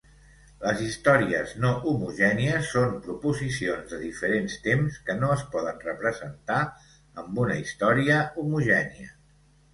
Les 0.61 0.79
"històries 0.83 1.51
no 1.65 1.73
homogènies" 1.91 2.71
són 2.77 2.95
proposicions 3.03 3.85
de 3.93 3.99
diferents 4.05 4.57
temps 4.69 4.97
que 5.11 5.17
no 5.19 5.31
es 5.35 5.45
poden 5.53 5.79
representar 5.85 6.59
amb 7.25 7.45
una 7.47 7.61
història 7.67 8.19
homogènia. 8.45 9.15